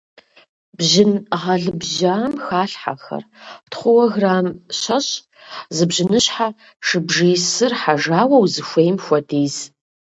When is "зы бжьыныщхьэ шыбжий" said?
5.75-7.37